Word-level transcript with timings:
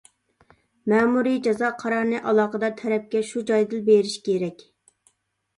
مەمۇرىي 0.93 1.35
جازا 1.47 1.69
قارارىنى 1.83 2.21
ئالاقىدار 2.31 2.73
تەرەپكە 2.81 3.21
شۇ 3.33 3.45
جايدىلا 3.51 3.87
بېرىش 3.91 4.17
كېرەك. 4.31 4.65